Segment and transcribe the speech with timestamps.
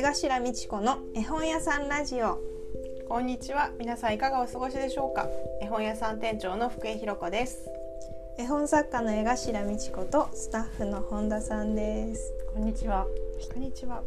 [0.00, 2.38] 江頭美智子の絵本屋さんラジオ。
[3.06, 3.70] こんにちは。
[3.78, 5.28] 皆さんいかがお過ごしでしょうか？
[5.60, 7.68] 絵本屋さん店長の福江ひろ子です。
[8.38, 12.32] 絵本作家の江頭美智子とスタッフの本田さんです。
[12.54, 13.06] こんにちは。
[13.52, 14.02] こんにちは。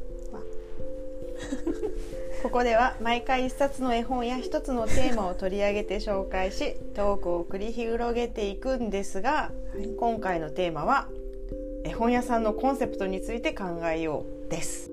[2.42, 9.52] ここでは毎回一冊の絵本や一つのテーマを取り上げて紹介しトークを繰り広げていくんですが、
[10.00, 11.08] 今回のテーマは
[11.86, 14.90] 絵本屋さんのコンセプトについて考えようです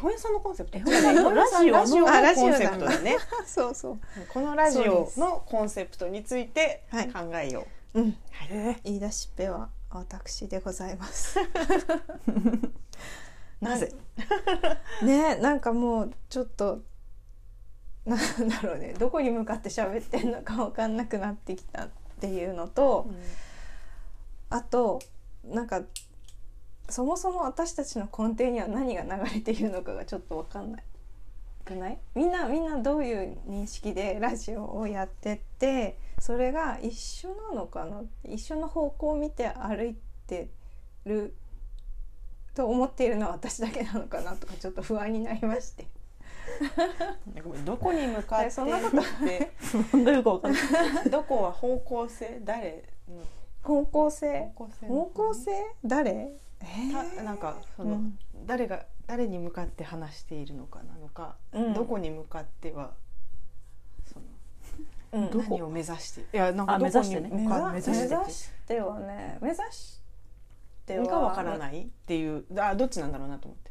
[0.00, 0.78] 本屋さんのコンセプト。
[0.78, 1.46] ラジオのコンだ
[2.34, 3.18] セプトだね。
[3.46, 4.00] そうそう。
[4.32, 8.00] このラジオのコンセプトについてはい考えよう。
[8.00, 8.80] んう、はい。
[8.84, 11.38] 言い出しっぺは私でございます。
[13.60, 13.92] なぜ、
[15.02, 16.80] ねなんかもうちょっと
[18.06, 18.94] なんだろうね。
[18.98, 23.10] どこに向かって喋ってんのか分かんなくなってきたっていうのと、
[24.48, 25.00] あと
[25.44, 25.82] なんか
[26.90, 30.84] そもそも私たちの根底には何が流れているのかがちょっと分かんない。
[31.64, 31.98] くない？
[32.14, 38.02] みんなみんなどういう認識でラジオをやってってそれが一緒なのかな？
[38.24, 40.50] 一緒の方向を見て歩いて
[41.04, 41.34] る
[42.54, 45.86] と思っているのは私だけなのかなとかちょっと不安になりまして。
[47.64, 49.52] どこに向かってそんなことって
[49.92, 51.10] 本当よくわかんない。
[51.10, 53.22] どこは方向性誰の
[53.62, 55.50] 方向性方向性方向性
[55.84, 56.36] 誰え
[57.16, 58.18] たなんかその、うん。
[58.46, 61.74] 誰が誰に向かって話しているのかなのか、うん。
[61.74, 62.92] どこに向かっては
[64.12, 64.26] その
[65.24, 65.30] うん。
[65.30, 65.44] どこ？
[65.50, 67.30] 何を目指していやなんかあどこに目指してね。
[67.32, 68.14] 目向か指目目指して。
[68.14, 70.00] 指してはね目指し
[70.86, 73.70] てはがわからないっていうあどっちなんだろうなと思って。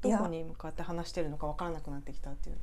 [0.00, 2.56] どこに向かって話してるのかわからなくなってきたっていう。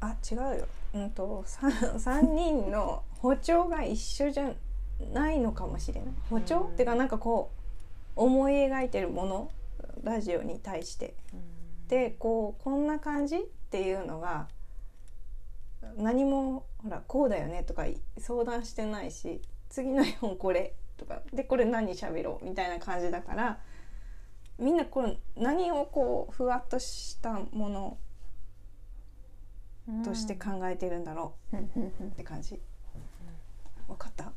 [0.00, 4.52] あ違うよ、うん、と 3, 三人の歩調が一緒じゃ
[5.12, 6.10] ないのかもしれない。
[6.28, 6.66] 歩調、うん。
[6.68, 7.61] っていうかなんかこう
[8.16, 9.50] 思い描いてるもの
[10.02, 11.14] ラジオに対して。
[11.88, 13.40] でこうこんな感じっ
[13.70, 14.48] ていうのが
[15.96, 17.84] 何もほらこうだよねとか
[18.18, 23.58] 相談してないし次の絵本これとかでこれ何喋ろうみたいな感じだから
[24.58, 27.98] みんなこれ何をこうふわっとしたもの
[30.04, 32.58] として考えてるんだろうって感じ。
[33.88, 34.32] わかった？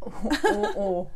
[0.00, 1.08] お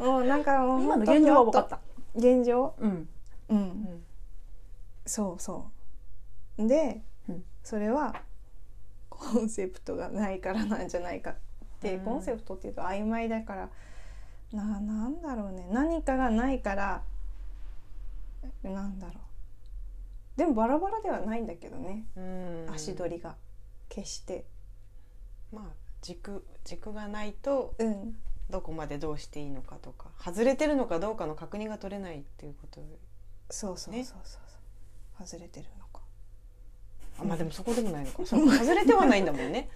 [0.00, 1.80] おもう なんかもう今の現状は分かった。
[2.14, 2.74] 現状。
[2.78, 3.08] うん。
[3.48, 3.58] うん。
[3.58, 4.04] うん
[5.04, 5.70] そうそ
[6.58, 6.66] う。
[6.66, 8.14] で、うんそれは
[9.08, 11.36] コンセプトがないからなんじゃないかっ
[11.80, 13.68] て、うんコンセプトっていうと曖昧だから
[14.52, 17.02] ななんだろうね何かがないから
[18.62, 23.36] なんだろうでもバラバラではないんだけどね、うん足取りが
[23.88, 24.44] 決して
[25.52, 25.64] まあ
[26.02, 28.16] 軸軸がないとうん。
[28.50, 32.80] どこまでどうしていいのかとか外れてるのかどうかの確認が取れないっていうこと。
[33.48, 34.18] そうそうそうねそう。
[34.24, 36.02] そう、外れてるのか。
[37.18, 38.26] あまあでもそこでもないのか。
[38.26, 39.70] そ外れてはないんだもんね。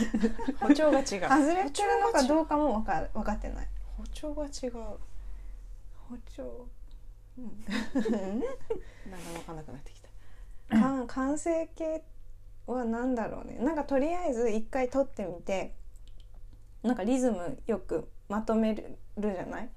[0.58, 1.04] 歩調が違う。
[1.04, 3.68] 外れてるのかどうかも分か分かってない。
[3.98, 4.34] 歩調。
[4.34, 4.72] が違う
[6.08, 6.68] 包丁、
[7.38, 8.40] うん、 だんだん
[9.34, 10.08] 分かんなくなってきた。
[10.70, 12.02] 完完成形
[12.66, 13.56] は何だろうね。
[13.60, 15.74] なんかとりあえず一回撮ってみて
[16.82, 19.68] なんかリズムよくまとめるじゃない？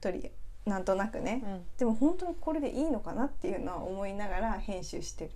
[0.00, 0.30] とり
[0.64, 1.42] なんとなくね。
[1.44, 1.66] うん。
[1.78, 5.30] でも本当にこれでいいのかなっていうのは思いながら編集してる。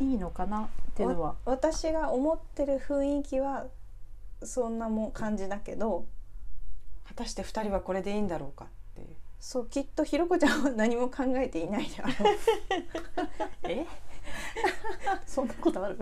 [0.00, 1.36] いいのかなっていうのは。
[1.44, 3.66] 私が思ってる雰囲気は
[4.42, 6.06] そんなもん感じだけど
[7.06, 9.08] 果たして二人はこれでいいんだろうかっていう。
[9.38, 12.14] そうきっとひろこちゃんは何も考えていないであろう。
[13.70, 13.86] え？
[15.26, 15.98] そんなことある？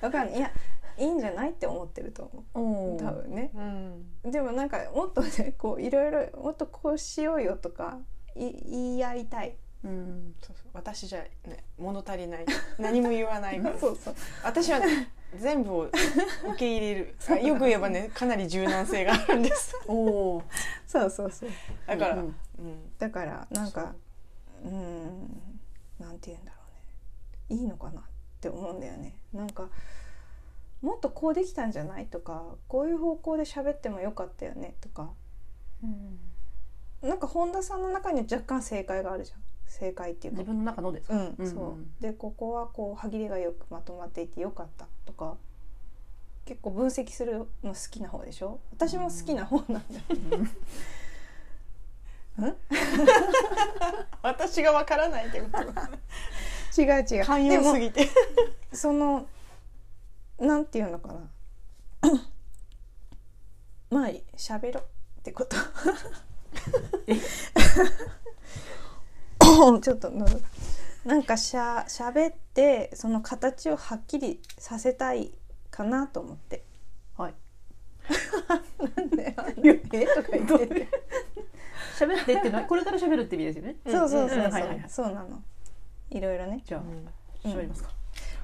[0.00, 0.38] だからい。
[0.38, 0.50] や
[0.98, 2.94] いいんじゃないって思ってると思う。
[2.94, 3.50] お多分ね。
[3.54, 4.30] うん。
[4.30, 7.98] でもなんかもっとねこういろいろもっとこうしようよとか
[8.34, 9.56] い言い合いたい。
[9.82, 10.34] うん。
[10.42, 10.70] そうそう。
[10.74, 12.44] 私じゃね物足りない。
[12.78, 13.78] 何も言わないから。
[13.80, 14.14] そうそう。
[14.44, 15.92] 私はね全部を受
[16.58, 17.14] け入れる。
[17.30, 19.74] あよく言えばねかなり柔軟性があるんです。
[19.86, 19.94] お
[20.36, 20.42] お。
[20.86, 21.50] そうそうそう。
[21.86, 22.66] だから、ううん。
[22.72, 22.98] ん。
[22.98, 23.94] だからなんか
[24.62, 25.40] うん。
[25.98, 26.58] なんて言うんだろ
[27.48, 27.62] うね。
[27.62, 28.02] いいのかな？
[28.40, 29.14] って思うんだよね。
[29.34, 29.68] なんか
[30.80, 32.06] もっとこうできたんじゃない？
[32.06, 34.74] とかこういう方向で喋ってもよかったよね？
[34.80, 35.10] とか。
[35.84, 36.18] うん。
[37.06, 39.38] なんか本田さんの中には若干正解があるじゃん。
[39.66, 40.38] 正解っていうか。
[40.40, 41.14] 自分の中のですか？
[41.14, 42.02] うん、うんそう。
[42.02, 45.36] でここはこう歯切れがよくまとまっていてよかったとか
[46.46, 48.58] 結構分析するの好きな方でしょ？
[48.72, 49.82] 私も好きな方なんだよ、
[54.22, 55.58] 私がわからないってこと？
[56.76, 57.24] 違う違う。
[57.24, 58.08] 寛容すぎて。
[58.72, 59.26] その
[60.38, 61.20] なんていうのかな。
[63.90, 64.84] まあ喋ろっ
[65.22, 65.56] てこと。
[69.82, 70.40] ちょっと喉が。
[71.04, 75.32] なんかしゃしゃべってその形をはっきりさせたい
[75.70, 76.64] かなと思って。
[77.16, 77.34] はい。
[78.96, 79.34] なんで？
[79.92, 80.06] え？
[80.06, 80.66] とか言って。
[80.66, 80.88] て
[81.98, 83.76] 喋ってってこれから喋るって意味ですよね。
[83.86, 84.52] そうそうそうそう、うん。
[84.52, 84.90] はいはいはい。
[84.90, 85.42] そうなの
[86.10, 86.62] いろいろね。
[86.64, 86.82] じゃあ
[87.44, 87.52] うん。
[87.52, 87.90] 喋りますか、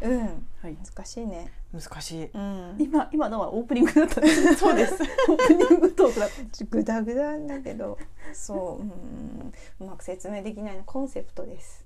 [0.02, 0.20] うん。
[0.62, 0.76] はい。
[0.94, 1.52] 難しいね。
[1.72, 2.24] 難しい。
[2.24, 2.76] うん。
[2.78, 4.22] 今今のはオープニングだった。
[4.56, 4.94] そうです。
[5.28, 6.64] オープニングトークだった。
[6.64, 7.98] グダグダだけど。
[8.32, 8.82] そう。
[8.82, 9.52] うん。
[9.80, 10.82] うまく説明できないな。
[10.84, 11.84] コンセプトです。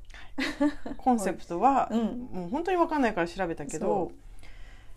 [0.97, 2.29] コンセプトは、 うん。
[2.33, 4.13] もう本当に分かんないから調べたけど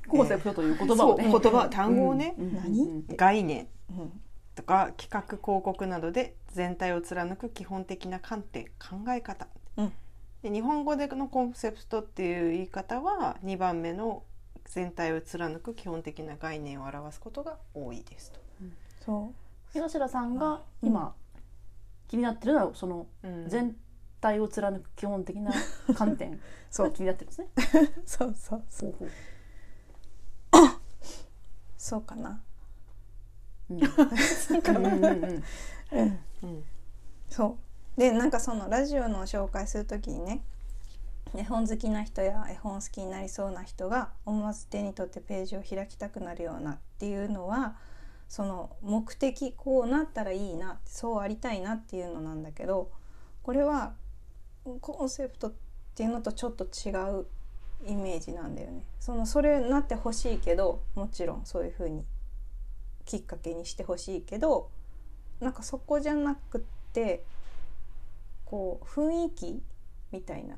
[0.07, 2.55] コンセプトという言葉をね、言葉単語をね、うん。
[2.55, 2.81] 何？
[2.81, 3.05] うん。
[3.15, 3.67] 概念。
[3.89, 4.21] うん。
[4.55, 9.62] とか企画広告などで全体を貫く基本的な観点考え方、うん
[10.43, 14.23] で日本語でのコンセプトっていう言い方は2番目の
[14.65, 18.39] 全体を貫く基本的な概念を表すことが多いですと。
[19.05, 19.33] そ
[19.73, 21.15] 江頭さんが今、
[22.09, 23.47] 気になってるのはそのうん。
[23.47, 23.75] 全
[24.19, 25.53] 体を貫く基本的な
[25.95, 26.89] 観点そう。
[26.89, 27.47] が気になってるんですね。
[28.03, 28.63] うそうそう。
[28.69, 28.95] そう
[31.77, 32.41] そうかな。
[33.69, 33.79] うん。
[33.81, 35.43] うんうんうん
[35.93, 36.19] うん。
[36.43, 36.63] うん。
[37.29, 37.62] そう
[37.97, 40.41] でなんかそのラジオの紹介する時にね
[41.35, 47.75] 絵本好きな人や絵本好きになりそうな人が思わず手に取ってページを開きたくなるようなっていうのは
[48.29, 52.91] その目的こうなったらいいなそうありたいなっていうのなんだけど
[53.41, 53.93] これは
[54.81, 55.53] コンセプトっ
[55.95, 57.25] ていうのとちょっと違う
[57.85, 58.85] イメージなんだよね。
[58.99, 62.05] そのそれなってほしいけどもちろんそういう風に
[63.05, 64.69] きっかけにしてほしいけど
[65.39, 66.61] なんかそこじゃなくっ
[66.93, 67.25] て
[68.53, 69.63] こう雰囲気
[70.11, 70.57] みたいな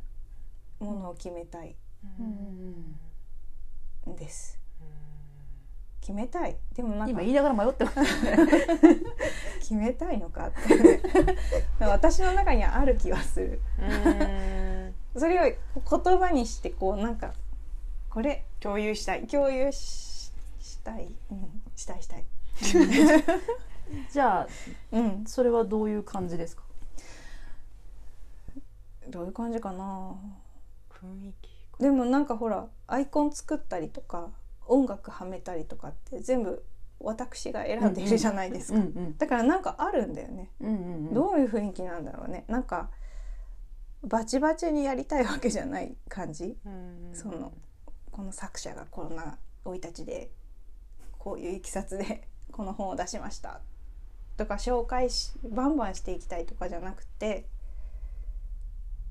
[0.82, 1.78] ものを決めたい
[4.18, 4.60] です。
[6.02, 7.98] 決めたいでもなんか今言いながら迷ってます。
[9.62, 11.40] 決めたいのかって、 ね、
[11.80, 13.62] 私の中にはある気はする。
[13.80, 17.34] うんそれを言葉にしてこうなんか
[18.10, 19.26] これ共有したい。
[19.26, 22.26] 共有ししたい、うん、したいしたい。
[24.12, 24.48] じゃあ
[24.92, 26.66] うん、それはどういう感じですか？
[29.10, 30.16] どういう感じかな？
[30.90, 31.50] 雰囲気。
[31.80, 34.30] でもなんかほらアイコン作ったりとか
[34.68, 36.66] 音楽はめたりとかって全部
[37.00, 40.74] 私が選んでいるじゃないですか、うんうんだからなんかあるんだよね、うんうん
[41.08, 41.14] うん。
[41.14, 42.46] どういう雰囲気なんだろうね。
[42.48, 42.90] なんか
[44.04, 46.58] バチバチにやりたいわけじゃない感じ。
[46.66, 47.12] うん。
[47.14, 47.52] その
[48.12, 50.32] この作者がこんな生い立ちで
[51.18, 53.60] こういういきさつでこの本を出しました。
[54.38, 57.46] とか紹介しバンバンしていきたいとかじゃなくて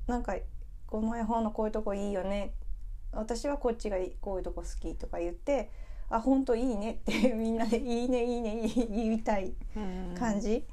[0.07, 0.37] なんか
[0.87, 2.55] この絵本のこういうとこいいよね
[3.13, 5.71] 私はこっちがこういうとこ好きとか言って
[6.11, 9.55] あ本当いいねって みんなでいいねいいね言いたい
[10.19, 10.67] 感じ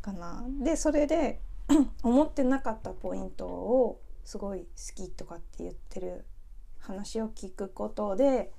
[0.00, 0.44] かな。
[0.60, 1.40] でそれで
[2.02, 6.24] 思ってなかったポイントをすごい好きとかって言ってる
[6.78, 8.52] 話を聞くことで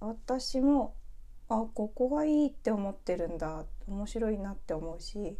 [0.00, 0.94] 私も
[1.48, 5.36] あここがいいって思ってるんだ面白いなって思うし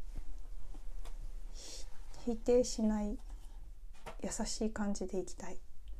[2.24, 3.18] 否定しない
[4.22, 5.58] 優しい感じでいきたいっ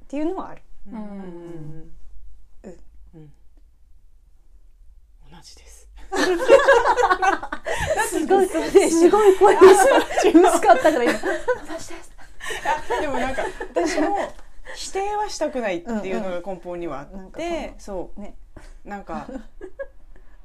[0.09, 0.63] ていうのはある。
[0.87, 0.95] うん。
[0.95, 1.03] うん。
[1.03, 1.95] うん。
[2.65, 2.73] うん。
[3.15, 3.33] うん。
[5.31, 5.89] 同じです。
[8.08, 9.87] すごいすごい声が薄
[10.61, 11.13] かったから今。
[13.01, 14.17] でもなんか私も
[14.75, 18.20] 否定はしたくないっていうのが根本にはあなんかってこ、そう。
[18.20, 18.35] ね、
[18.85, 19.27] なんか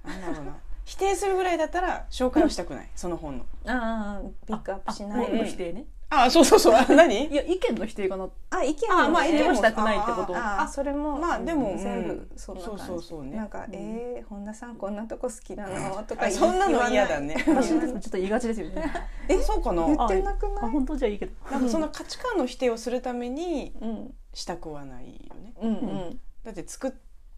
[0.06, 3.46] なんだろうな否定するぐらいだったら紹介をしたくないその本の。
[3.66, 5.46] ああピックアップしない。
[5.46, 5.86] 否定ね。
[6.10, 7.28] あそうそうそうあ 何？
[7.28, 8.30] いや意見の否定かな。
[8.52, 10.38] あ意見あまあ意見も否定はしたくないってこと。
[10.38, 16.04] ああそれもまあでも全部うんそんな感じ、そうそうそうねなんか、うんえー、本田さんこんなとこ好きなの？
[16.08, 18.94] とかあそんなの嫌だね 私たちもちょっと言いがちですよね。
[19.28, 19.86] えそうかな？
[19.86, 20.72] 言ってなくあない？
[20.72, 21.34] 本当じゃいいけど。
[21.52, 25.54] なんかその価値観の否定をするためにうんしたくはないよね。
[25.62, 25.74] うんう
[26.14, 26.92] んだって作っ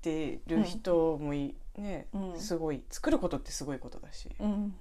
[0.04, 2.40] てる人もい、ね、うん。
[2.40, 4.76] すごい作ることってすごいことだし、うん。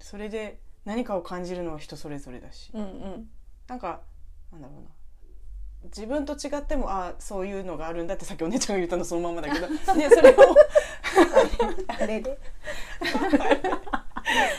[0.00, 3.28] それで何かを感じるのは人それぞれだし、うんうん。
[3.66, 4.00] なんか
[4.52, 4.88] なんだろうな。
[5.84, 10.34] 自分と違ってもあそういうのがあるんだってさっきお姉ちゃんが言ったのそのままだけど、 ね、それを。
[11.86, 12.38] あれで？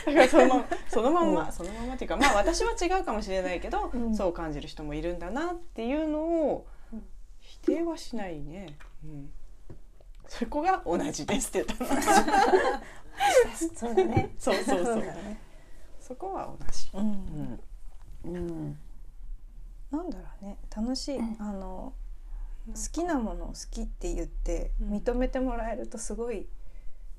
[0.06, 4.16] だからそのままそのまんまそのままっていうかまあ私は違うかもしれないけど、うん。
[4.16, 7.06] そう感じる人もいるんだなっていうのをうん。
[7.40, 8.76] 否定はしないね。
[9.04, 9.32] うん
[10.30, 12.00] そこが同じですって言ったの。
[13.74, 15.00] そうだねそうそうそう。
[15.04, 15.40] だね
[16.00, 16.90] そこは同じ。
[16.94, 17.60] うん
[18.24, 18.36] うん。
[18.36, 18.78] うん。
[19.90, 21.92] なんだろうね楽しい、うんあの
[22.68, 26.46] 好きなものを好きって言ってうん認めてもらえるとすごい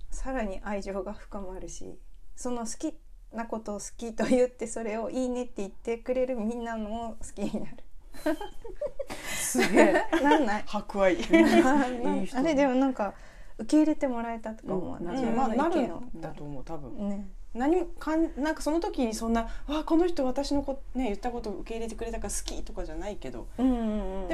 [0.09, 1.99] さらに愛情が深まるし
[2.37, 2.95] その好き
[3.33, 7.77] なことを好きと言ってそれをいいねって言ってくれるみんなのも好きになる。
[9.35, 9.93] すげえ。
[10.23, 10.63] なんない。
[10.65, 11.15] 博愛。
[11.15, 11.19] い。
[11.19, 12.37] い人。
[12.37, 13.13] あれでもなんか
[13.57, 15.35] 受け入れてもらえたとか思わない、うん。
[15.35, 17.09] まあなるだと思う多分。
[17.09, 17.29] ね。
[17.53, 23.63] 何もかんなんかその時にそんな「わあこの人私のこ、ね、言ったことを受け入れてくれたから好き」とかじゃないけど、で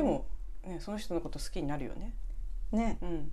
[0.04, 0.26] も、
[0.64, 2.14] ね、その人のこと好きになるよね。
[2.72, 2.98] ね。
[3.02, 3.32] うん。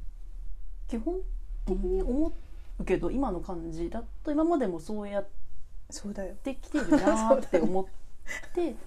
[0.88, 1.20] 基本
[1.66, 2.32] 的に思
[2.78, 5.26] うけど今の感じだと今までもそうやっ
[5.90, 6.34] そうだよ。
[6.42, 7.90] てきてるなーって思って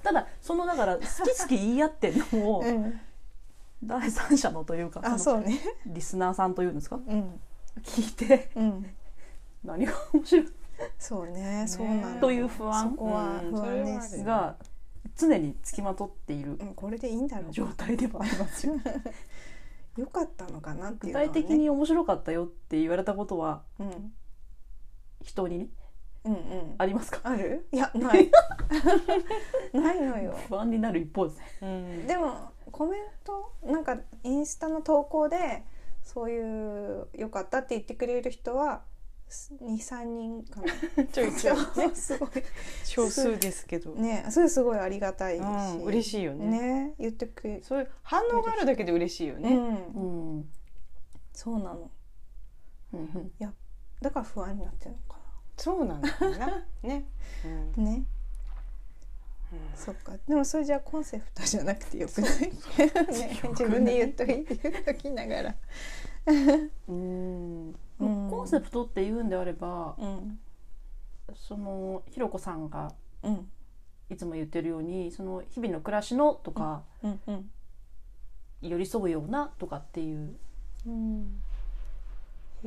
[0.04, 3.00] ただそのだから好き好き言い合ってんのをうん。
[3.84, 5.60] 第三者のというかそのあそうね。
[5.86, 6.96] リスナーさんというんですか？
[6.96, 7.40] うん。
[7.84, 8.86] 聞いてうん。
[9.64, 10.48] 何が面白い？
[10.98, 12.20] そうねそうなの。
[12.20, 12.90] という不安。
[12.90, 14.56] そこは不安です、うんが
[15.16, 17.52] 常につきまとっているうん、これでいいんだろう。
[17.52, 18.76] 状態ではありますよ。
[19.98, 24.14] よかったのかなってい具うね、体的に面白かったよって言われたことはうん。
[25.24, 25.60] 人に？
[25.60, 25.68] ね
[26.26, 26.76] うんうん。
[26.78, 27.20] ありますか？
[27.24, 27.68] ある？
[27.72, 28.32] いやない。
[29.74, 30.38] ないのよ。
[30.48, 31.40] 不安になる一方です。
[31.40, 32.08] ねうん。
[32.08, 35.64] でもコメントなんかインスタの投稿で
[36.04, 38.82] そういう良かったって言ってくれる人は
[39.30, 41.06] 23人かな。
[41.12, 41.96] ちょいちょいね。
[41.96, 42.30] すごい。
[42.84, 46.48] 少数ですけど、ねそれすごいありがたいし、うん、嬉しいよね。
[46.48, 49.50] ね言ってくれそういう反応があるだけで嬉しいよね。
[49.50, 50.38] うん。
[50.38, 50.50] うん。
[51.34, 51.92] そうなの。
[52.94, 53.34] うん
[54.02, 55.07] だから不安になってるのか
[55.58, 56.66] そうなんだよな。
[56.84, 57.06] ね。
[57.46, 57.48] う
[57.80, 57.84] ん。
[57.84, 58.06] なね
[59.76, 60.14] そっか。
[60.28, 65.56] でもそれじゃあコンセプトじゃなくてよくない、 ね、自分で言っとい言っときながら。
[66.88, 67.76] うん。
[68.00, 68.30] うん。
[68.30, 70.40] コンセプトって言うんであればうん。
[71.34, 73.52] そのひろこさんがうん。
[74.10, 77.22] いつも言ってるようにその日々の暮らしのとか、うん。
[77.28, 77.52] うん。
[78.62, 80.36] 寄り添うようなとかっていう
[80.86, 81.42] うん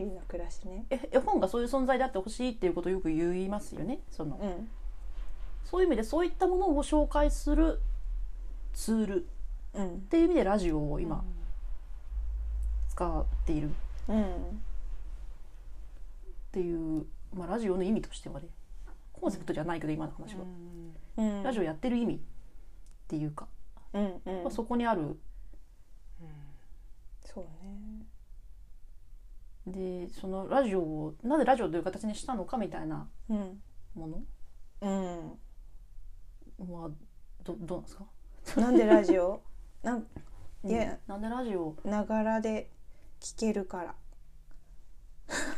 [0.00, 0.86] 日々の暮らしね。
[0.88, 4.00] え絵本がそういう存在であってほしいっていうことをよく言いますよね。
[4.10, 4.68] その、うん。
[5.64, 7.80] そういう意味でそういったものを紹介する
[8.72, 9.24] ツール。
[9.24, 9.26] っ
[9.74, 10.00] うん。
[10.02, 11.22] ていう意味でラジオを今
[12.88, 13.68] 使っている。
[13.68, 13.72] っ
[14.08, 14.62] うん
[16.52, 18.48] ていう、まあ、ラジオの意味としてはね
[19.12, 20.40] コンセプトじゃないけど今の話は、
[21.18, 21.42] うん。
[21.44, 22.18] ラジオやってる意味っ
[23.06, 23.46] ていうか、
[23.92, 24.42] うんうん。
[24.44, 25.16] まあ、そこにある
[27.24, 27.99] そうね
[29.72, 33.60] でそのラジオをなぜラジオという形にしたのかみたいなうん
[33.94, 34.22] もの？
[34.82, 36.72] うん。
[36.72, 36.90] は
[37.42, 38.04] どどうなんですか？
[38.60, 39.42] なんでラジオ？
[39.82, 40.06] なん
[40.64, 41.76] いやうんなんでラジオ？
[41.84, 42.70] ながらで
[43.20, 43.94] 聞けるから。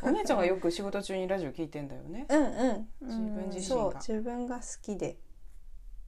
[0.03, 2.27] お姉ちゃんがよく仕事中にラジオ聞いてんだよね。
[2.31, 2.89] うんうん。
[3.07, 4.01] 自分自身そうが。
[4.01, 5.17] 自分が好きで。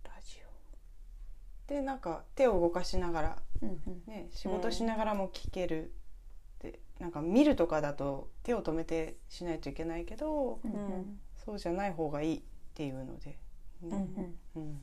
[0.05, 0.39] ラジ
[1.67, 4.03] でなんか手を動かしながらうんうん。
[4.07, 5.93] ね仕事しながらも聞ける。
[6.99, 11.19] でなんか見るとかだと手を止めてしないといけないけどうん。
[11.45, 12.43] そうじゃない方がいいっ
[12.75, 13.39] ていうので。
[13.83, 14.63] うんねうん。
[14.63, 14.81] うん。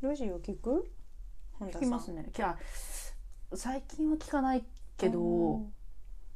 [0.00, 0.90] ラジオ聞く？
[1.58, 1.82] 本田さん。
[1.82, 2.30] 聞きますね。
[2.36, 2.56] いや
[3.54, 4.64] 最近は聞かない
[4.96, 5.62] けど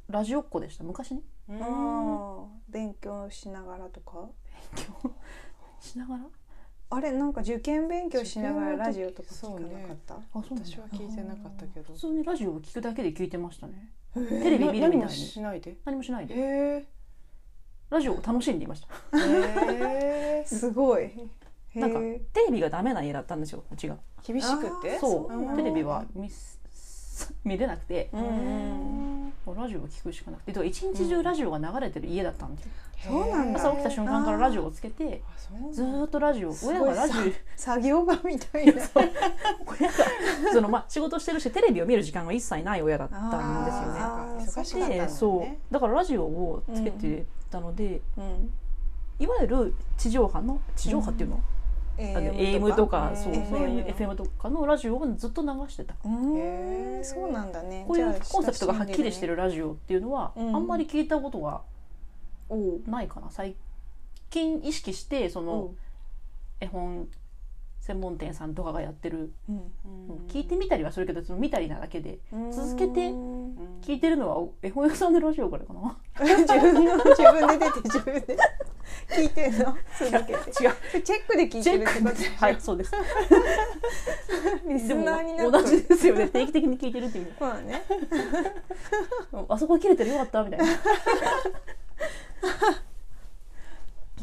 [0.09, 0.83] ラジオっ子でした？
[0.83, 1.21] 昔ね。
[2.69, 4.29] 勉強しながらとか？
[4.75, 5.11] 勉強？
[5.79, 6.25] しながら？
[6.95, 11.93] あれなんか受験勉強しながらラジオとか聞かなかった、あそうなんだ私は聞いてなかったけど。
[11.93, 11.99] 普。
[11.99, 13.91] 通にラジオを聞くだけで聞いてましたね。
[14.13, 14.91] テレビ見るみたいに。
[14.91, 15.75] 何もしないで。
[15.83, 16.85] 何もしないで。
[17.89, 18.87] ラジオを楽しんでいました。
[20.45, 21.11] すごい。
[21.69, 23.97] へなんかーテレビがダメな家だったんですようちが。
[24.25, 24.97] 厳しくて？
[24.99, 25.55] そう。
[25.57, 26.61] テレビは見す
[27.43, 28.09] 見れなくて
[29.53, 30.65] ラジオを聞くしかなくて。
[30.65, 32.71] 一日中ラジオが流れてる家だったんですよ、
[33.03, 35.21] そうなんだ朝起きた瞬間からラジオをつけて
[35.71, 37.21] ずーっとラジオ親がラジオ。
[37.55, 38.73] 作業場みたいな。
[39.65, 39.95] 親が
[40.53, 43.99] そのまあ仕事してるしテレビを見る時間が一切ない親だったんですよね。
[43.99, 45.01] あー忙しかったんだね。
[45.01, 45.73] でそう。
[45.73, 48.51] だからラジオをつけてたので、うん。
[49.19, 51.39] いわゆる地上波の地上波っていうの？
[51.97, 53.09] AM とか。
[53.11, 55.95] うんそううんそういう FM とかのラジオをずっと流してた。
[56.03, 56.37] うーん。
[56.37, 57.85] へーそうなんだね。
[57.87, 61.61] こういうコンセプトがはっきりしてるラジオっていうのは、うんあんまり聞いたことが
[62.87, 63.27] ないかな。
[63.31, 63.55] 最
[64.29, 65.75] 近意識してそおのう。
[66.61, 67.07] 絵本
[67.85, 69.31] 専門店さんとかがやってる。
[69.47, 69.71] うん。
[70.27, 72.17] 聞いてみたりはするけどその見たりなだけで。
[72.51, 73.55] 続けてうん。
[73.79, 75.95] 聞いてるのは絵本屋さんのラジオからかな？
[76.19, 78.37] 自分の自分で出て自分で。
[79.09, 79.77] 聞いてんの？
[79.99, 80.33] 続けて。
[80.33, 80.45] 違う。
[80.51, 82.91] チェックで聞いてるってことはいそうです。
[84.87, 85.05] でも
[85.51, 86.27] 同てじですよね。
[86.29, 87.83] 定期的に聞いてるっていうまあね。
[89.47, 90.65] あそこ切れてるよかったみたいな。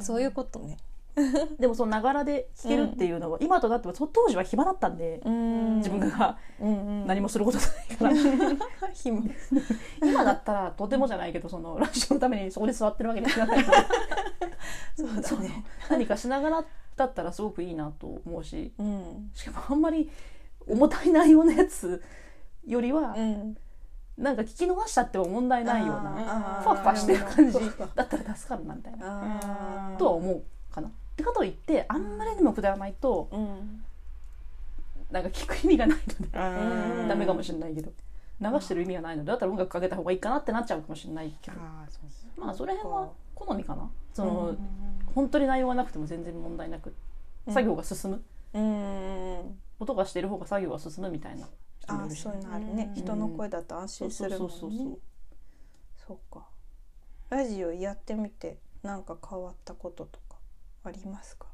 [0.03, 0.79] そういうことね
[1.59, 5.77] でもそのながらで聞けるっていうのは、今となってはそ当時は暇だったんで、うん。
[5.77, 8.15] 自分がうん何もすることないから、
[8.95, 9.23] 暇。
[10.03, 13.85] 今だったらとてもじゃないけどそのラジオのためにそこで座ってるわけにはいかないから。
[14.97, 15.05] そ
[15.37, 15.65] うだね。
[15.91, 16.65] 何かしながら
[16.97, 18.73] だったらすごくいいなと思うし。
[18.79, 19.31] うん。
[19.35, 20.11] しかもあんまり
[20.67, 22.03] 重たい内容のやつ
[22.65, 23.57] よりは、うん。
[24.17, 27.59] なんか聞き逃しちゃっても問題ないようあなーふわふわしてる感じ
[27.95, 29.95] だったら助かるなみたいな。
[29.99, 30.91] とは思うかな。
[31.23, 33.83] ってことを言ってあんまりにもくだらないとうん。
[35.11, 37.09] なんか聞く意味がないのでうん。
[37.09, 37.91] ダメかもしれないけど。
[38.41, 41.59] 流してる意味がないのでだったら音楽かけた方がいいかなってなっちゃうかもしれないけど。
[42.37, 43.89] まあそれ辺は好みかな。
[44.13, 44.59] その、うん
[45.15, 46.95] 本当に内容がなくても全然問題なく
[47.47, 48.23] 作業が進む、
[48.55, 51.47] うん音がしてる方が作業が進むみたいな。
[51.87, 52.91] あそういうのあるね。
[52.97, 53.03] うん。
[53.03, 54.97] 人の声だと安心するもんね。
[56.07, 56.47] そうか。
[57.29, 60.32] ラジオやってみてなんか変わったこととか
[60.85, 61.47] ありますか？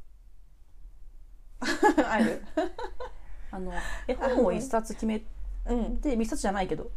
[2.10, 2.42] ある？
[3.50, 3.72] あの
[4.06, 5.22] 絵本を一冊決め
[5.66, 5.96] うん。
[5.98, 6.90] て一冊じゃないけど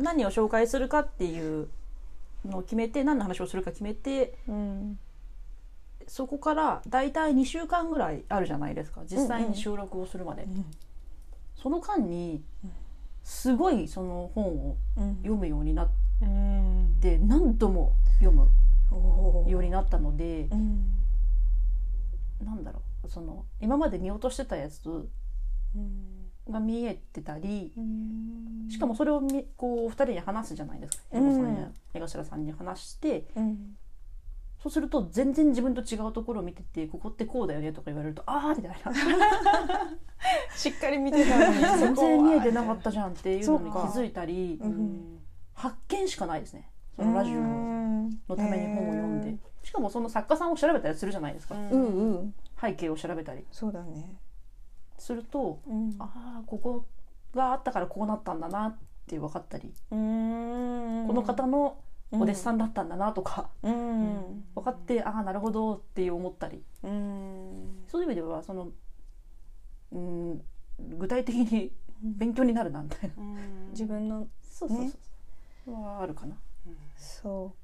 [0.00, 1.68] 何を紹介するかっていう
[2.44, 4.98] のを決めて何の話をするか決めてうん。
[6.06, 9.02] そこから大体2週間ぐらいあるじゃないですか。
[9.06, 10.46] 実際に収録をするまで、
[11.56, 12.72] その間にうん
[13.22, 15.16] すごいその本をうん。
[15.16, 15.88] 読むようになっ
[16.20, 16.96] うん。
[17.00, 18.50] て何度も読む
[19.50, 20.93] ようになったのでうん
[22.42, 24.88] なんだろうその今まで見落としてたやつ
[25.74, 28.68] うんが見えてたりうん。
[28.70, 31.04] しかもそれをみこう2人に話すじゃないですか。
[31.12, 31.28] 江うん。
[31.30, 33.76] 戸さんや江頭さんに話してうん。
[34.62, 38.92] そうすると全然自分と違うところを見ててここってこうだよねとか言われるとああみたいな。
[40.56, 44.60] しっかり見てたのに 全然見えてなかったじゃんっていうのに気づいたり
[45.52, 49.36] 発見しかないですねそのラジオのために本を読んで。
[49.62, 51.54] しかもその作家さんを調べたりするじゃないですか。
[51.54, 51.70] うん。
[51.70, 53.44] うんうん背景を調べたり。
[53.50, 54.16] そうだね
[54.98, 55.94] するとうん。
[55.98, 56.86] ああここ
[57.34, 59.72] があったからこうなったんだなって分かったり。
[59.90, 61.04] うん。
[61.06, 61.78] この方の
[62.12, 63.50] お弟子さんだったんだなとか。
[63.62, 64.44] うん。
[64.54, 66.62] 分かってああなるほどって思ったり。
[66.82, 67.84] うん。
[67.88, 68.70] そういう意味ではその
[69.92, 70.42] うん
[70.98, 73.70] 具体的に勉強になるなみたいなうん。
[73.72, 74.90] 自分のそうそうそう
[75.64, 75.82] そう。
[75.82, 76.36] はあるかな
[77.04, 77.54] そ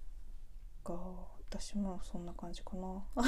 [0.82, 3.02] うか私もそんな感じかな。
[3.16, 3.22] 同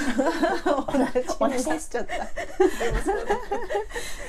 [1.48, 2.25] じになっちゃった。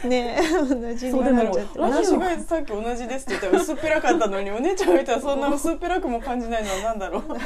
[0.07, 0.65] ねえ同
[0.95, 1.79] じになっちゃった。
[1.81, 7.37] 私がさっき同じですって言ったら薄っぺらかったのにお姉ちゃんが言ったらそんな薄っぺらくも感じないのは何だろう。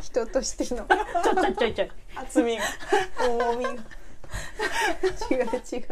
[0.00, 0.84] 人としての。
[0.86, 1.92] ちょちょちょいちょい。
[2.16, 2.64] 厚みが。
[3.28, 3.70] 重みが。
[3.70, 3.76] 違う
[5.36, 5.38] 違
[5.78, 5.86] う。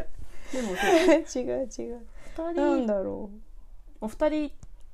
[0.50, 0.74] でも
[1.36, 2.04] 違う違う。
[2.36, 3.30] 二なん人だろ
[4.00, 4.52] お二人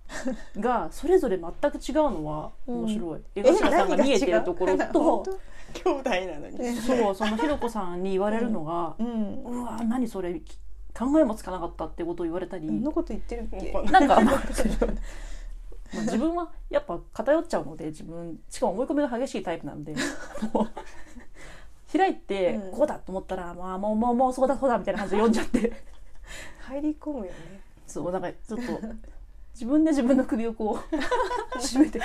[0.59, 5.39] がそれぞれ全く違うのは面白い、江う頭さんが見えてるところ本と
[5.85, 6.57] 兄弟なのに。
[6.61, 9.43] えそうそのひろこさんに言われるのがう、ん。
[9.45, 10.35] うわ何それ
[10.95, 13.49] 考えもつかなかったってことを言われたりどんなこと言ってる
[13.91, 14.41] なんか、まあ
[15.93, 18.41] 自分はやっぱ偏っちゃうので自分。
[18.49, 19.95] しかも思い込みが激しいタイプなんで
[21.93, 22.71] 開いてうん。
[22.73, 25.73] こうだと思ったら、まあもうもうもうそうだそうだみたいな感じで読んじゃって。
[26.61, 27.31] 入り込むよね。
[27.87, 28.65] そうなんかちょっと
[29.57, 30.79] 自分で自分の首をこ
[31.57, 31.99] う絞めて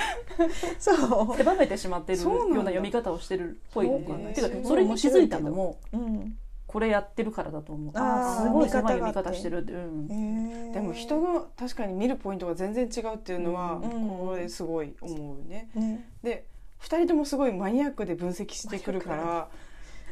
[0.79, 1.35] そう。
[1.35, 3.87] 狭めてしまってるよそうな読み方をしてるっぽい。
[3.87, 6.37] っていうかそれに気づいたのもうん。
[6.65, 7.93] これやってるからだと思う。
[7.93, 9.63] すごい狭い読み見方してる。
[9.63, 10.07] って、うん。
[10.09, 15.69] へえでも人の確かに見るポイントが全然違うっていうのは、うんこれすごい思うね。
[15.75, 16.07] ね。
[16.23, 16.45] で
[16.79, 19.49] 2人ともすごいマニアックで分析してくるから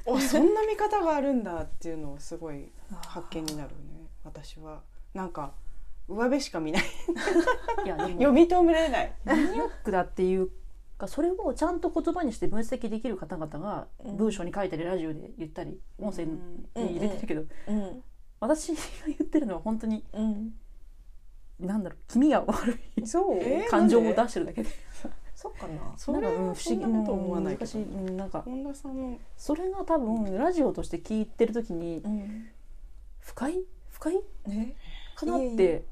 [0.05, 2.69] おそんな見方があるんだっていうのをすごい
[3.07, 3.75] 発見になるね
[4.25, 4.81] 私は。
[5.13, 5.53] なんか
[6.09, 6.83] 上辺しか見ない。
[7.85, 9.13] いや読み止めれない。
[9.23, 10.49] マニアックだっていう
[10.97, 14.17] かそれをちゃんと言葉にして分析できる方々がうん。
[14.17, 16.39] 文章に書いたりラジオで言ったり音声に
[16.75, 18.03] 入れてるけど、うん。
[18.39, 20.53] 私が言ってるのは本当にうん。
[21.59, 23.37] なんだろう気味が悪いそう？
[23.41, 23.65] え？
[23.67, 24.69] ー感情を出してるだけで。
[25.35, 25.93] そっかな。
[25.95, 29.19] それはそんなこと思わないけうんなんか本田さんも。
[29.37, 32.47] それが多分ラジオとして聞いてる時にうん。
[33.19, 33.57] 不快？
[33.89, 34.15] 不快？
[34.47, 34.75] ね
[35.19, 35.85] かなって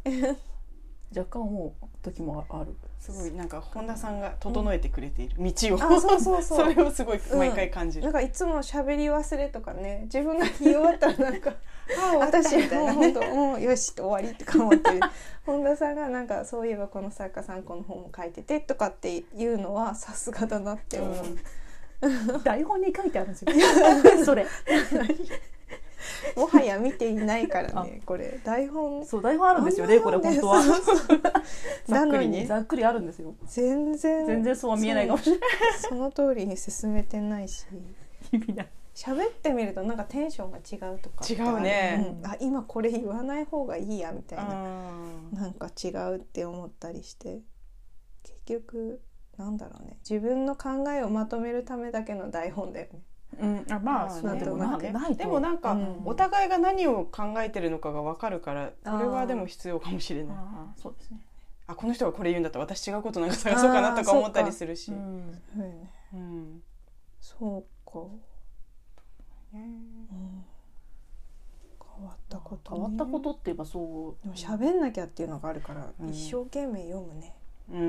[1.16, 2.76] 若干思う時もある。
[3.00, 5.36] すごいなんか本田さんが整えてくれている。
[5.38, 6.58] 道を、あそうそうそう。
[6.74, 8.04] それをすごい毎回感じる。
[8.04, 10.02] なんかいつも喋り忘れとかね。
[10.04, 11.54] 自分が言い終わったらなんか
[12.14, 12.82] あ私みた。
[12.82, 15.00] いなもう本当もうよし終わりとか思ってる。
[15.46, 21.16] 本田さんがなんかそういえばこの作家さんこの本も書いててとかっていうのはさすがだなって思う、
[22.44, 23.52] 台本に書いてあるんですよ。
[24.26, 24.46] それ
[26.36, 29.06] もはや見ていないからねこれ台本。
[29.06, 30.62] そう台本あるんですよねこれ本当は。
[30.62, 31.22] そうそう。
[31.88, 32.46] なのに。
[32.46, 33.36] ざっくりあるんですよ。
[33.46, 34.26] 全然。
[34.26, 35.50] 全然そうは見えないかもしれない。
[35.80, 37.66] その通りに進めてないし。
[38.32, 38.68] 意味ない。
[38.94, 42.18] 喋ってみるとなんかテンションが違うとか違うね。
[42.24, 42.30] うん。
[42.30, 44.92] あ今これ言わない方がいいやみたいな。
[45.32, 45.38] うん。
[45.38, 47.42] なんか違うって思ったりして。
[48.24, 49.02] 結局
[49.38, 50.00] なんだろうね。
[50.10, 53.02] 自分の考えをまとめるためだけの台本だよね。
[53.40, 56.02] うん、あまあまあそうでもなないとでもなんか、うん。
[56.06, 60.38] お互いが何を考えてるのかが分かるからこれはでも必要かもしれない。
[60.38, 61.20] あーそうですね、
[61.68, 66.62] あこの人がこれ言うんだったら私違うことなんか探そうかなとか思ったりするし、うん、
[67.20, 68.00] そうか、
[69.54, 70.08] うん、
[71.98, 74.24] 変わったこと、ね、変わったことって言えばそう。
[74.24, 76.10] でも喋んなきゃっていうのがあるから、うん。
[76.10, 77.36] 一生懸命読むね。
[77.70, 77.80] うん。
[77.80, 77.84] う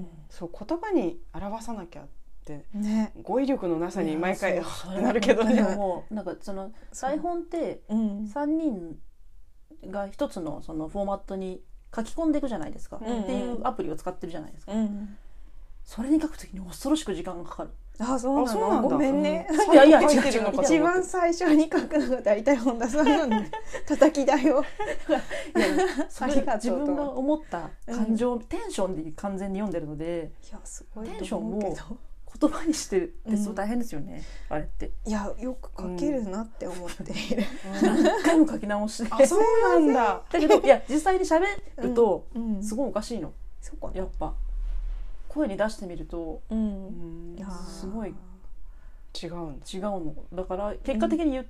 [0.00, 0.06] ん。
[0.28, 2.23] そう言葉に表さなきゃって
[2.72, 3.12] ね。
[3.22, 4.60] 語彙力のなさに毎回
[5.02, 5.62] なるけどね。
[5.62, 8.24] もうなんかその台本ってうん。
[8.24, 8.98] 3人
[9.90, 11.62] が一つのそのフォーマットに
[11.94, 15.16] 書き込んでいくじゃないですか、うんうんっていうアプリを使ってるじゃないですか、うん。
[15.84, 18.88] それに書くときに恐ろしく時間がかかるあ、そうなあそうなんだの。
[18.88, 19.46] ごめんね。
[19.48, 23.50] うん いやいや書いてるのかと思って一番最初に書くのが大体本田さんなんで
[23.86, 24.60] 叩き台を。
[24.60, 24.64] い
[25.60, 25.78] や
[26.08, 31.76] それが自分が思った感情、テンションで完全に読んでるのでいやすごいテンションを。
[32.40, 37.44] 言葉にしてってすごい大変ですよね、あれっていやよく書けるなって思っている。
[37.82, 40.22] 何回も書き直してあそうなんだ。
[40.30, 41.44] だけどいや実際に喋
[41.78, 43.94] るとうんすごいおかしいのそうかな。
[43.98, 44.34] やっぱ
[45.28, 46.54] 声に出してみるとう。
[46.54, 47.36] うん
[47.68, 49.30] すごい違う。
[49.72, 51.46] 違うのだから結果的に言,、う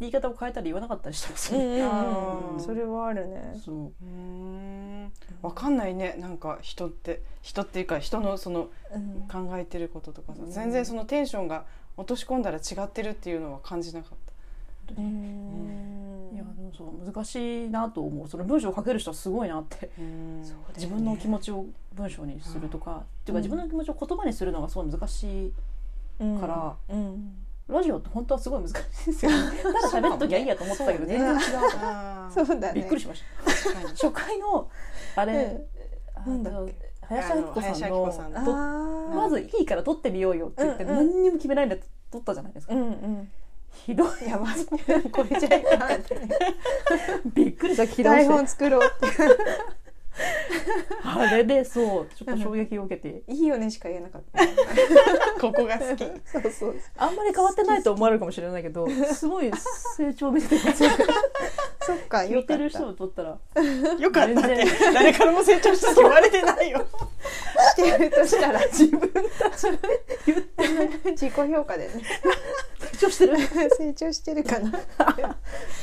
[0.00, 2.60] 言い方を変えたり言わなかったりしてますよね、うん。
[2.60, 3.60] それはあるね。
[3.64, 3.92] そう。
[4.02, 6.16] うんわかんないね。
[6.18, 9.28] なんか人って人っていうか人のそのうん。
[9.28, 10.50] 考えてることとかさうん。
[10.50, 11.64] 全然そのテンションが
[11.96, 14.18] 落とし込んだら違ってるっていうのは感じなかっ
[14.94, 15.00] た。
[15.00, 16.30] うん。
[16.34, 18.28] いやでもそう難しいなと思う。
[18.28, 19.90] その文章を書ける人はすごいなって。
[19.96, 20.42] ね
[20.74, 25.52] 自分の気持ちを文章にするとか、っていううんか自分の気持ちを言葉にするのがすごい難しい
[26.20, 26.40] うん。
[26.40, 27.43] から、うん。
[27.68, 29.58] ラジオって本当はすごい難しいですよね。
[29.62, 31.38] ただ喋っときゃいいやと思ってたけど全然違う
[31.82, 32.80] あーそうだね。
[32.80, 33.88] びっくりしました。
[33.88, 34.68] 初回の
[35.16, 35.66] あれ、
[36.26, 36.68] なんだっ
[37.08, 37.34] 林
[37.84, 43.32] 明子さんあのまずいいから撮ってみようよって言って、何にも決めないで撮ったじゃないですか、うんうん。
[43.72, 44.28] ひどい。
[44.28, 44.64] やばい。
[45.10, 45.88] これじゃいか。
[47.34, 48.02] びっくりした。
[48.02, 49.06] 台本作ろうって。
[51.02, 54.40] あれでそうちょっと衝撃を受けていいよねしか言えなかった。
[55.40, 56.04] ここが好き。
[56.24, 56.76] そうそう。
[56.96, 59.50] あんまり変わってないと思われるかもしれないけどすごい
[59.96, 60.90] 成長見せてますよ
[61.82, 62.54] そっか、聞よかった。
[62.54, 63.38] いてる人を撮ったら
[63.98, 66.86] よかったっ全て然誰からも成長したって言われてないよ。
[67.76, 69.66] してるとしたら自分たち
[70.26, 71.92] 言って自己評価でね。
[72.80, 73.36] 成長してる
[73.76, 74.70] 成長してるかな。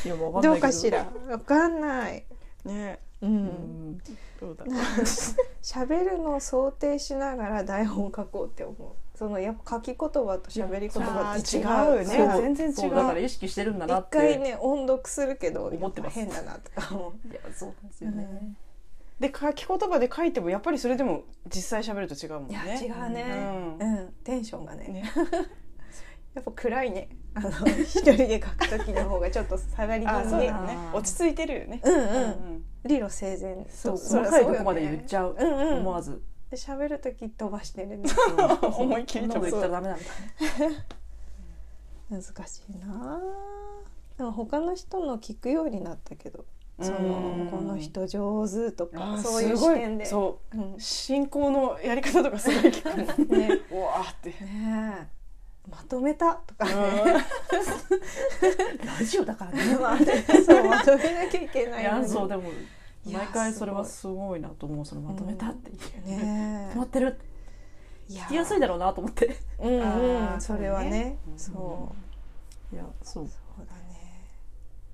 [0.05, 1.05] いやもうわかんどないうけかしら。
[1.29, 2.25] わかんない。
[2.65, 3.25] ねう。
[3.25, 3.45] うん
[3.93, 3.97] ん
[4.39, 4.65] どうだ。
[5.61, 9.17] 喋るのを想定しながら台本書こうって思う。
[9.17, 12.07] そのやっぱ書き言葉と喋り言葉って違う。
[12.07, 18.55] ね全然違うそうだから意識してるんだな一って回ね音読するけど思ってます変だなとか思いやそうなんですよね、
[19.19, 22.55] で書き言葉で書いてもやっぱりそれでも実際喋ると違うもんね。
[22.55, 23.77] や違うね。
[23.79, 24.87] ううんん、テンションがね。
[24.87, 25.03] ね
[26.33, 27.09] やっぱ暗いね。
[27.35, 30.51] あの一人で書く時の方がちょっと下がり気あ、味ね
[30.93, 31.79] 落ち着いてるよね。
[31.83, 32.01] うんうん。
[32.01, 32.07] う
[32.57, 33.65] ん理路整然。
[33.69, 35.77] そうそり細かいとこまで言っちゃう、うんうん。
[35.79, 36.21] 思わず。
[36.49, 38.09] で喋る時飛ばしてるね。
[38.61, 40.05] 思いっきりそんなこと言ったらダメなんだ
[42.09, 42.87] 難しいな。
[42.89, 43.19] あ
[44.17, 46.45] でも他の人の聞くようになったけど。
[46.81, 47.45] そうん。
[47.45, 50.05] のこの人上手とあかーそういう視点で。
[50.05, 50.57] そう。
[50.57, 53.35] うん、ね進行のやり方とかすごい聞く。
[53.37, 53.61] ね。
[53.71, 54.33] うわーって。
[54.41, 55.21] え。
[55.69, 56.73] まとめたとかね、
[58.99, 59.77] ラジオだからね。
[59.77, 62.43] まあねそうまとめなきゃいけないいやのにそうでも
[63.05, 66.71] いや毎回それはすごいなと思うそのまとめたっていう、ね。
[66.73, 67.17] 止まってる。
[68.09, 69.37] えいや聞きやすいだろうなと思って。
[69.59, 70.41] うんあうーん。
[70.41, 71.17] それはね。
[71.37, 71.93] そそ
[72.71, 72.75] う。
[72.75, 73.27] ういやそう。
[73.27, 74.27] そうだね。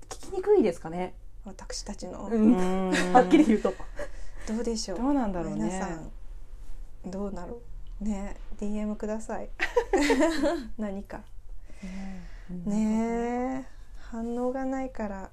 [0.08, 2.56] 聞きにくいですかね、私たちの、うん。
[2.56, 3.12] うん。
[3.12, 3.74] はっきり言うと。
[4.46, 4.98] どうでしょう。
[4.98, 5.64] どうなんだろうね。
[5.64, 6.10] 皆さん
[7.10, 7.60] どうなろ
[8.00, 9.48] うね DM ください。
[10.78, 11.22] 何か
[12.54, 13.64] ね。
[13.64, 13.78] え。
[14.10, 15.30] 反応がないから。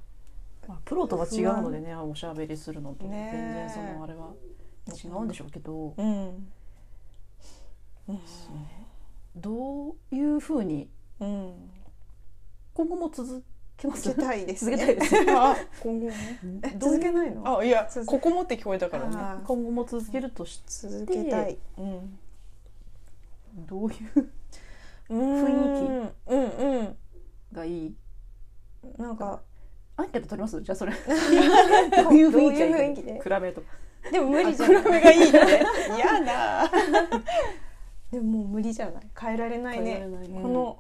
[0.67, 3.05] まあ、プロとは違うのでねおしゃべりするのと。
[3.05, 4.33] ね全然そのあれは
[4.87, 6.51] 違うんでしょうけど、うん。
[8.07, 8.19] うん。
[9.35, 11.53] どういうふうにうん。
[12.73, 13.43] 今後も続
[13.77, 14.03] けます？
[14.03, 14.77] 続けたいですね。
[14.77, 15.55] 続けたいです あ、
[16.79, 17.59] 続けないの？
[17.59, 19.43] あ、いや続、ここもって聞こえたからね。
[19.45, 21.57] 今後も続けるとし続けたい。
[21.77, 22.19] うん。
[23.67, 24.29] どういう
[25.09, 26.24] 雰囲気？
[29.05, 29.41] なんか
[29.97, 30.61] アンケート取ります？
[30.61, 30.91] じゃあそれ。
[31.95, 33.21] どどういう雰囲気で？
[33.23, 33.63] 比べと。
[34.11, 35.37] でも無理じゃ暗ないめがいいって。
[35.97, 36.71] やだ。
[38.11, 39.03] でももう無理じゃない？
[39.19, 39.91] 変えられないね。
[39.91, 40.79] 変えられないこの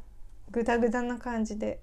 [0.51, 1.79] グダグダな感じで。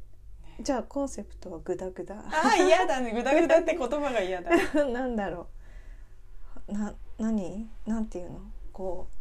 [0.61, 2.17] じゃあコンセプトはグダグダ。
[2.17, 3.13] ああ嫌だね。
[3.13, 4.51] グダグダって言葉が嫌だ。
[4.93, 5.47] なんだろ
[6.69, 6.73] う。
[6.73, 7.71] な何？
[7.87, 8.41] なんていうの？
[8.73, 9.15] こう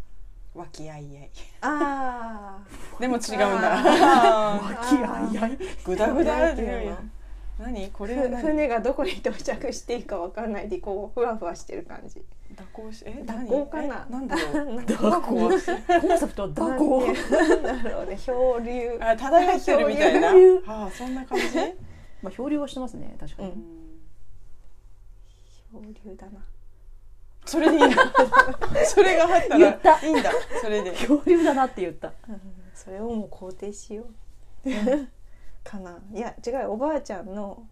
[0.53, 1.29] 和気あいあい。
[1.61, 2.59] あ
[2.99, 3.79] でも違うんだ。
[3.79, 5.57] あ和気あいあい。
[5.85, 6.97] グダグダなんってていうの。
[7.59, 7.89] 何？
[7.91, 12.23] これ船がどこに到着していいかわかんないでこうふわふわしてる感じ。
[12.57, 14.05] 蛇行しえ蛇行かな？
[14.09, 14.41] なんだろ
[14.75, 14.81] う？
[14.81, 15.21] 蛇行。
[15.21, 15.73] コンセ
[16.27, 17.07] プトは蛇行。
[17.63, 18.97] なんだろうね漂流。
[18.99, 20.33] あ漂ってるみたいな。
[20.67, 21.45] あそんな感じ？
[22.21, 23.63] まあ漂流はしてますね確かに、ううん。
[25.95, 26.43] 漂流だな
[27.45, 28.13] それでいいんだ
[28.85, 29.91] それがあった言った。
[29.91, 30.31] らいいんだ。
[30.61, 30.91] それで。
[30.91, 32.13] 漂流だなって言った。
[32.29, 32.41] うん。
[32.73, 34.05] それをもう肯定しよ
[34.65, 34.69] う。
[35.63, 35.97] かな。
[36.13, 36.71] いや違うよ。
[36.73, 37.65] おばあちゃんの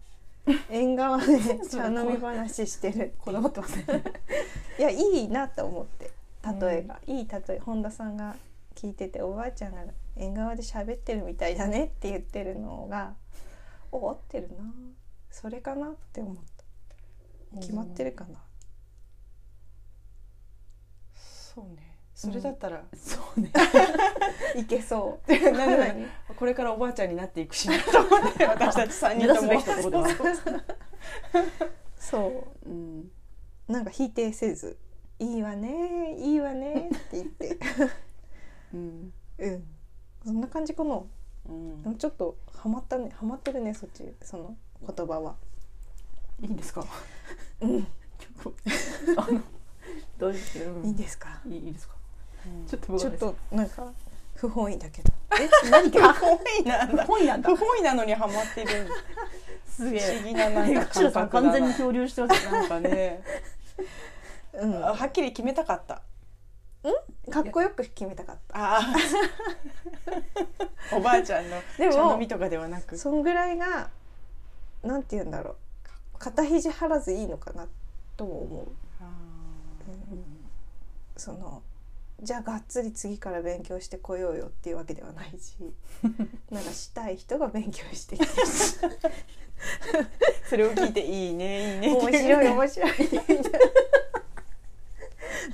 [0.70, 1.38] 縁側で
[1.70, 3.84] 茶飲み話してるこだわってますね
[4.78, 6.10] いやいいなと思って。
[6.60, 8.34] 例えが、いい例え本田さんが
[8.74, 9.82] 聞いてておばあちゃんが
[10.16, 13.14] 縁側で喋ってるみたいだねって言ってるのが
[13.92, 14.72] お合ってるな。
[15.30, 16.36] それかなって思っ
[17.52, 17.60] た。
[17.60, 18.38] 決まってるかな、
[21.54, 21.96] そうね。
[22.14, 23.50] それだったら、そうね。
[24.56, 25.26] いけそう。
[26.36, 30.06] これからおばあちゃんになっていくしなと思って 私たち3人とも。
[31.98, 32.68] そう。
[32.68, 33.10] ん。
[33.68, 34.78] うなんか否定せず
[35.18, 37.58] 「いいわねいいわね」って言って。
[38.74, 39.12] うん。
[39.38, 39.64] うん。
[40.24, 41.02] そんな感じかな。
[41.48, 41.96] うん。
[41.96, 45.36] ちょっとハマったねハマってるねそっちその言葉は。
[46.40, 46.84] いいんですか？
[47.60, 47.86] うん。
[49.16, 49.40] あの
[50.20, 50.88] どうですうん。
[50.88, 51.40] いいですか？
[51.46, 51.94] いいですか？
[52.46, 52.66] うん。
[52.66, 53.90] ちょっとちょっとなんか
[54.36, 55.12] 不本意だけど。
[55.40, 55.48] え？
[55.70, 57.04] 何か不本意なんだ。
[57.06, 57.48] 本意なんだ。
[57.48, 58.88] 不本意なのにハマってる。
[59.68, 63.22] すげ不思え議ななんか口田さん完全に漂流してますよなんかね。
[64.54, 64.84] うん。
[64.84, 66.02] あはっきり決めたかった。
[67.30, 68.80] かっこよく決めたかっあ
[70.90, 72.96] あ おばあちゃんのでも茶飲みとかではなく。
[72.96, 73.90] たそんぐらいが
[74.82, 75.56] なんて言うんだろう。
[76.18, 77.66] 肩肘張らずいいのかな
[78.16, 78.79] とも思う、あ
[81.16, 81.62] その
[82.22, 85.54] じゃあがっつり次から勉強してこようよっていうわけではないし
[86.50, 89.00] なんかしたい人が勉強してきてー
[90.48, 91.94] それを聞いていいねいいね。
[91.94, 92.90] 面白い面白い。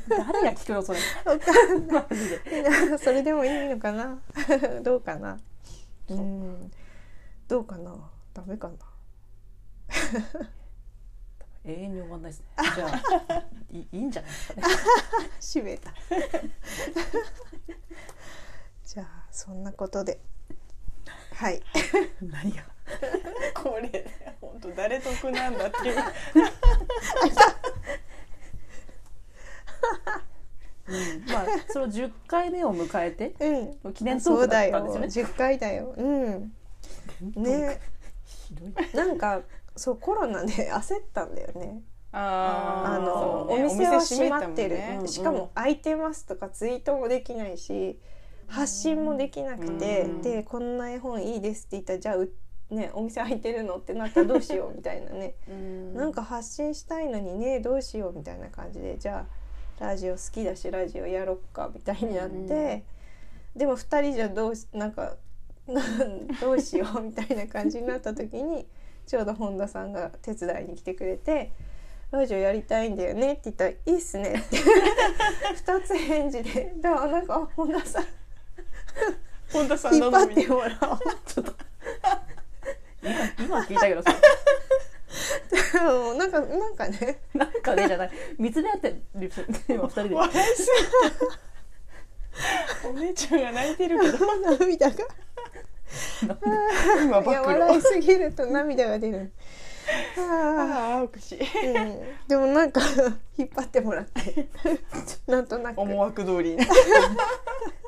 [0.09, 0.99] 誰が聞くのそれ？
[1.25, 2.01] わかんな
[2.94, 2.99] い。
[2.99, 4.20] それでもいいのかな？
[4.83, 5.38] どうかな？
[6.09, 6.70] うん。
[7.49, 8.11] どうかな？
[8.35, 8.75] ダメかな？
[11.67, 12.47] 永遠に終わんないですね。
[12.77, 14.67] じゃあいいいいんじゃないですかね。
[15.43, 15.93] 閉めた。
[18.85, 20.21] じゃあそんなことで。
[21.35, 21.61] はい。
[22.23, 22.63] 何が？
[23.55, 24.07] これ
[24.41, 25.97] 本当誰得なんだっていう。
[30.89, 31.25] うん。
[31.33, 33.93] まあそれを10回目を迎えてうん。
[33.93, 35.31] 記念トークだそうだよったんですよね。
[35.31, 35.95] 10回だよ。
[35.97, 36.53] うん。
[37.35, 37.81] ね。
[38.25, 38.73] ひどい。
[38.95, 39.43] なんか
[39.77, 41.83] そうコロナで焦ったんだよね。
[42.12, 43.62] あの、ね。
[43.62, 45.03] お店は閉まってる、ね。
[45.07, 47.99] しかも空いてますとかツイートもできないし
[48.49, 52.31] 発信もできなくて、うんでこんな絵本いいですって言ったらじゃあう
[52.71, 55.35] ねお店開いてるのってなったらどうしようみたいなね。
[55.49, 55.95] うん。
[55.95, 59.27] なんか発信したいのにねどうしようみたいな感じでじゃ
[59.79, 62.85] あラジオ好きだしラジオやろっかみたいになって、
[63.55, 65.17] でも2人じゃどうしなんか
[65.67, 68.67] なん どうしようみたいな感じになった時に
[69.07, 71.53] ちょうど本田さんが手伝いに来てくれて
[72.11, 78.05] 「ラジオやりたいんだよね」って言ったら「いいっすね」って2つ返事でだからなんかあ本田さん。
[79.53, 81.55] 本田さん引っ張ってもらおうちょっと。
[83.38, 84.12] 今今聞いたけどさ。
[85.85, 87.21] もうなんかなんかね。
[87.33, 88.11] なんかねじゃない。
[88.38, 89.03] 見つめ合ってる
[89.69, 90.16] 今二人で。
[92.85, 94.19] お姉ちゃんが泣いてるけど。
[94.59, 94.97] 涙が
[97.05, 99.33] 今暴いや露笑いすぎると涙が出る。
[100.19, 101.37] あああおかし。
[101.37, 102.81] いーうん、でもなんか
[103.39, 104.49] 引っ張ってもらって。
[105.27, 105.81] なんとなく。
[105.81, 106.57] 思惑通り。
[106.57, 106.57] に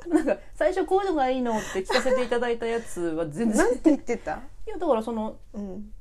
[0.09, 3.57] なんか最初こういうのがいいのって聞かせていただいたやつは全然。
[3.57, 5.92] なんて言ってた、いやだからそのうん、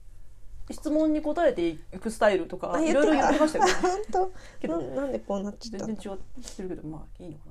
[0.71, 3.71] 質問に答えていくスタイルとかあいろいろ言ってましたよね。
[4.11, 5.95] 本けど当ななんでこうなっちゃったの？
[5.95, 6.19] 全然違っ
[6.55, 7.45] てるけどまあいいのか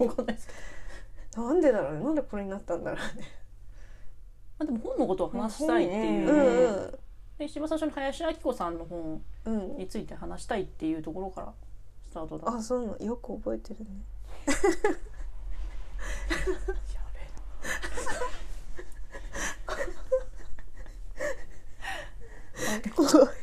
[0.00, 0.06] な。
[0.06, 0.58] わかんないですけど、
[1.36, 2.04] なんでだろうね。
[2.04, 3.28] なんでこれになったんだろうね。
[4.58, 6.98] まあ、でも本のことを話したいっていう、うんうん
[7.38, 9.54] で一番最初に林明子さんの本うん。
[9.54, 11.52] うんについて話したいっていうところから
[12.10, 12.98] スタートだあそうなの。
[12.98, 13.86] よく覚えてるね。
[22.72, 23.32] やべこえな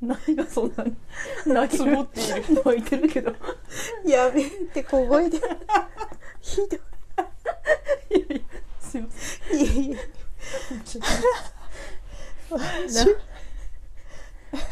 [0.00, 0.96] 何がそんなに
[1.46, 3.30] 泣ける積もっている泣いてるけど。
[3.30, 5.38] うやべえって小声で。
[6.40, 6.80] ひどい。
[8.10, 8.40] やいや。
[8.80, 9.60] すいません。
[9.60, 9.96] いいいい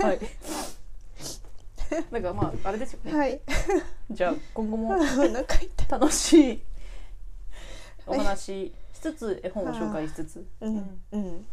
[0.02, 0.20] はい。
[2.10, 3.40] なんかまああれですよね、はい。
[4.10, 4.96] じゃあ今後も
[5.88, 6.62] 楽しい
[8.06, 10.46] お話ししつつ絵本を紹介しつつ。
[10.60, 11.00] うん。
[11.12, 11.46] うん。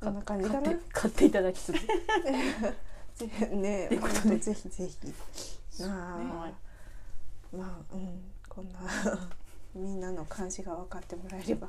[0.00, 0.62] こんな感じかな。
[0.62, 1.76] 買って買っていただきつつ
[3.54, 4.38] ねっていうことで。
[4.38, 5.14] ぜひぜひ。
[5.82, 6.50] あはい
[7.52, 8.32] あまあうん。
[8.48, 8.78] こんな
[9.74, 11.68] みんなの感じが分かってもらえれば。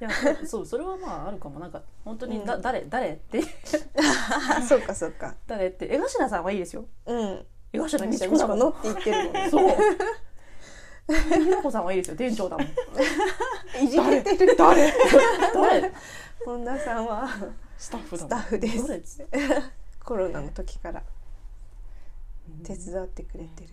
[0.00, 0.10] いや
[0.46, 1.60] そうそれはまああるかも。
[1.60, 2.62] なんか本当にだ、うん。
[2.62, 3.42] 誰誰って。
[4.48, 5.34] あそうかそうか。
[5.46, 5.88] 誰って。
[5.90, 6.86] 江頭さんはいいですよ。
[7.06, 7.46] うん。
[7.72, 9.68] 江頭美智子だもんこのって言ってるもんねそう。
[11.08, 12.16] ひろこさんはいいですよ。
[12.16, 12.66] 店長だもん。
[13.82, 14.56] いじけてる。
[14.56, 14.92] 誰
[15.54, 15.92] 誰？
[16.44, 17.28] 本田さんは
[17.82, 19.26] スタッフスタッフです。
[20.04, 21.02] コロナの時から。
[22.62, 23.70] 手伝ってくれてる。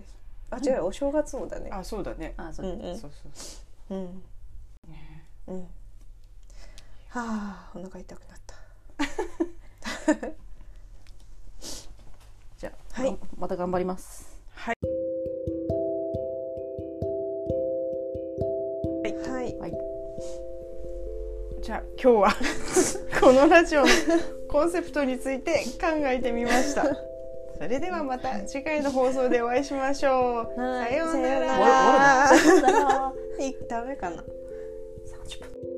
[0.50, 1.70] あ違うお正月もだね。
[1.72, 2.34] あそうだね。
[2.36, 2.66] あそう。
[2.66, 2.98] う、んうん。
[2.98, 3.96] そうそう。
[3.96, 4.24] うん。
[4.90, 5.60] ねうん。
[5.62, 5.68] は
[7.14, 8.56] あお腹痛くなった。
[12.58, 13.20] じゃあ、はい。
[13.38, 14.42] また頑張ります。
[14.56, 14.99] はいはい
[21.70, 22.36] じゃあ今日は
[23.22, 23.88] このラジオの
[24.48, 26.84] コンセプトについて考えてみました。
[27.62, 30.60] それではまた次回の放送でお会いしましょう。
[30.60, 33.14] はいさようなら。
[33.40, 34.16] いダメかな
[35.28, 35.69] 30分